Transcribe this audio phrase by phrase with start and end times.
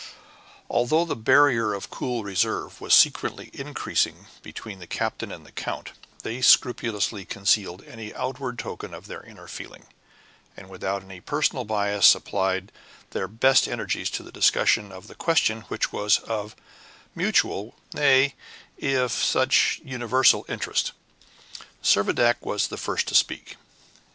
[0.67, 5.91] Although the barrier of cool reserve was secretly increasing between the captain and the count,
[6.23, 9.85] they scrupulously concealed any outward token of their inner feelings,
[10.57, 12.71] and without any personal bias applied
[13.11, 16.59] their best energies to the discussion of the question which was of such
[17.13, 18.33] mutual, nay,
[18.81, 20.93] of such universal interest.
[21.83, 23.55] Servadac was the first to speak.